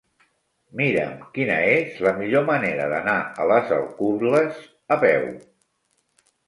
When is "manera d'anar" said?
2.49-3.17